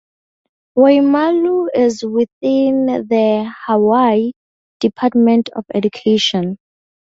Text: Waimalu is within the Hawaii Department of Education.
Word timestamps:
Waimalu 0.75 1.67
is 1.75 2.01
within 2.03 2.87
the 2.87 3.53
Hawaii 3.67 4.31
Department 4.79 5.49
of 5.55 5.63
Education. 5.75 6.57